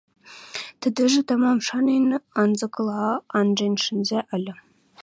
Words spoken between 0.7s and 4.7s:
Тӹдӹжӹ, тамам шанен, анзыкыла анжен шӹнзӓ ыльы.